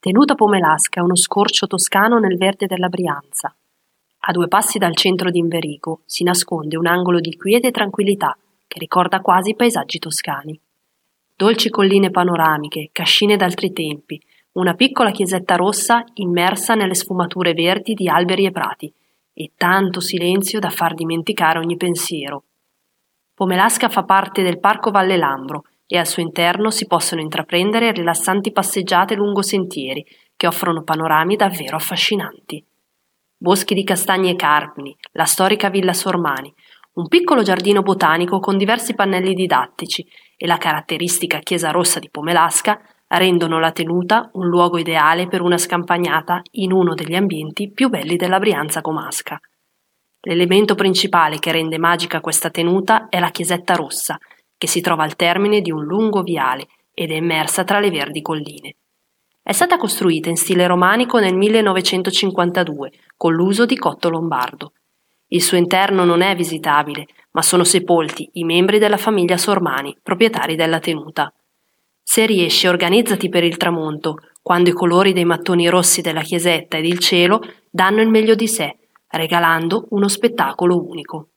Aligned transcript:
Tenuta 0.00 0.36
Pomelasca 0.36 1.02
uno 1.02 1.16
scorcio 1.16 1.66
toscano 1.66 2.20
nel 2.20 2.36
verde 2.36 2.66
della 2.66 2.88
Brianza. 2.88 3.52
A 4.20 4.32
due 4.32 4.46
passi 4.46 4.78
dal 4.78 4.94
centro 4.94 5.28
di 5.28 5.40
Inverigo 5.40 6.02
si 6.06 6.22
nasconde 6.22 6.76
un 6.76 6.86
angolo 6.86 7.18
di 7.18 7.36
quiete 7.36 7.66
e 7.66 7.70
tranquillità 7.72 8.38
che 8.68 8.78
ricorda 8.78 9.20
quasi 9.20 9.50
i 9.50 9.56
paesaggi 9.56 9.98
toscani. 9.98 10.58
Dolci 11.34 11.68
colline 11.68 12.12
panoramiche, 12.12 12.90
cascine 12.92 13.36
d'altri 13.36 13.72
tempi, 13.72 14.22
una 14.52 14.74
piccola 14.74 15.10
chiesetta 15.10 15.56
rossa 15.56 16.04
immersa 16.14 16.76
nelle 16.76 16.94
sfumature 16.94 17.52
verdi 17.52 17.94
di 17.94 18.08
alberi 18.08 18.46
e 18.46 18.52
prati, 18.52 18.94
e 19.32 19.50
tanto 19.56 19.98
silenzio 19.98 20.60
da 20.60 20.70
far 20.70 20.94
dimenticare 20.94 21.58
ogni 21.58 21.76
pensiero. 21.76 22.44
Pomelasca 23.34 23.88
fa 23.88 24.04
parte 24.04 24.42
del 24.42 24.60
Parco 24.60 24.92
Valle 24.92 25.16
Lambro 25.16 25.64
e 25.90 25.96
al 25.96 26.06
suo 26.06 26.22
interno 26.22 26.70
si 26.70 26.86
possono 26.86 27.22
intraprendere 27.22 27.92
rilassanti 27.92 28.52
passeggiate 28.52 29.14
lungo 29.14 29.40
sentieri 29.40 30.04
che 30.36 30.46
offrono 30.46 30.84
panorami 30.84 31.34
davvero 31.34 31.76
affascinanti. 31.76 32.62
Boschi 33.38 33.74
di 33.74 33.84
castagne 33.84 34.30
e 34.30 34.36
carpini, 34.36 34.94
la 35.12 35.24
storica 35.24 35.70
Villa 35.70 35.94
Sormani, 35.94 36.52
un 36.94 37.08
piccolo 37.08 37.42
giardino 37.42 37.82
botanico 37.82 38.38
con 38.38 38.58
diversi 38.58 38.94
pannelli 38.94 39.32
didattici 39.32 40.06
e 40.36 40.46
la 40.46 40.58
caratteristica 40.58 41.38
chiesa 41.38 41.70
rossa 41.70 42.00
di 42.00 42.10
Pomelasca 42.10 42.80
rendono 43.06 43.58
la 43.58 43.72
tenuta 43.72 44.28
un 44.34 44.48
luogo 44.48 44.76
ideale 44.76 45.26
per 45.28 45.40
una 45.40 45.56
scampagnata 45.56 46.42
in 46.52 46.72
uno 46.72 46.94
degli 46.94 47.14
ambienti 47.14 47.70
più 47.70 47.88
belli 47.88 48.16
della 48.16 48.38
Brianza 48.38 48.82
comasca. 48.82 49.40
L'elemento 50.20 50.74
principale 50.74 51.38
che 51.38 51.52
rende 51.52 51.78
magica 51.78 52.20
questa 52.20 52.50
tenuta 52.50 53.08
è 53.08 53.20
la 53.20 53.30
chiesetta 53.30 53.74
rossa, 53.74 54.18
che 54.58 54.66
si 54.66 54.80
trova 54.80 55.04
al 55.04 55.16
termine 55.16 55.60
di 55.60 55.70
un 55.70 55.84
lungo 55.84 56.22
viale 56.22 56.66
ed 56.92 57.12
è 57.12 57.14
immersa 57.14 57.64
tra 57.64 57.78
le 57.78 57.90
verdi 57.90 58.20
colline. 58.20 58.74
È 59.40 59.52
stata 59.52 59.78
costruita 59.78 60.28
in 60.28 60.36
stile 60.36 60.66
romanico 60.66 61.18
nel 61.18 61.34
1952 61.34 62.90
con 63.16 63.32
l'uso 63.32 63.64
di 63.64 63.78
cotto 63.78 64.10
lombardo. 64.10 64.72
Il 65.28 65.42
suo 65.42 65.56
interno 65.56 66.04
non 66.04 66.20
è 66.20 66.34
visitabile, 66.34 67.06
ma 67.30 67.40
sono 67.40 67.64
sepolti 67.64 68.28
i 68.34 68.44
membri 68.44 68.78
della 68.78 68.96
famiglia 68.96 69.36
Sormani, 69.36 69.96
proprietari 70.02 70.56
della 70.56 70.80
tenuta. 70.80 71.32
Se 72.02 72.26
riesci, 72.26 72.66
organizzati 72.66 73.28
per 73.28 73.44
il 73.44 73.56
tramonto, 73.56 74.16
quando 74.42 74.70
i 74.70 74.74
colori 74.74 75.12
dei 75.12 75.24
mattoni 75.24 75.68
rossi 75.68 76.00
della 76.00 76.22
chiesetta 76.22 76.78
ed 76.78 76.86
il 76.86 76.98
cielo 76.98 77.40
danno 77.70 78.00
il 78.00 78.08
meglio 78.08 78.34
di 78.34 78.48
sé, 78.48 78.76
regalando 79.08 79.86
uno 79.90 80.08
spettacolo 80.08 80.76
unico. 80.76 81.28